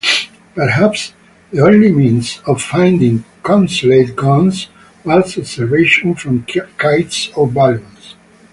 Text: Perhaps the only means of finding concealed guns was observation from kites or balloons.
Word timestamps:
Perhaps 0.55 1.13
the 1.51 1.61
only 1.61 1.91
means 1.91 2.39
of 2.47 2.59
finding 2.59 3.23
concealed 3.43 4.15
guns 4.15 4.67
was 5.03 5.37
observation 5.37 6.15
from 6.15 6.43
kites 6.75 7.29
or 7.35 7.45
balloons. 7.47 8.15